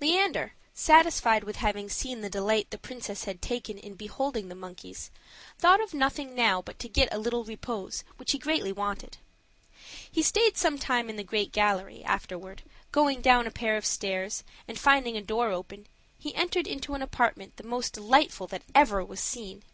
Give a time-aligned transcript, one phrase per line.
[0.00, 5.10] Leander, satisfied with having seen the delight the princess had taken in beholding the monkeys,
[5.58, 9.16] thought of nothing now but to get a little repose, which he greatly wanted.
[10.08, 14.78] He stayed sometime in the great gallery; afterward, going down a pair of stairs, and
[14.78, 19.18] finding a door open, he entered into an apartment the most delightful that ever was
[19.18, 19.64] seen.